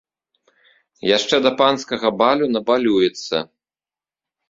[1.17, 3.47] Яшчэ да панскага балю набалюецца!